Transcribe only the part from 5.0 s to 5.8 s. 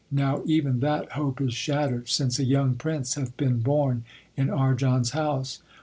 s house.